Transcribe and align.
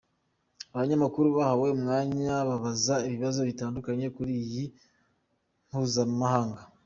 Abanyamakuru 0.73 1.27
bahawe 1.37 1.67
umwanya 1.77 2.33
babaza 2.49 2.95
ibibazo 3.07 3.39
bitandukanye 3.49 4.07
kuri 4.17 4.31
iyi 4.43 4.63
nama 4.65 5.69
mpuzamahanga. 5.69 6.61